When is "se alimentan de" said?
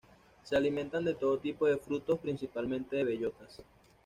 0.41-1.13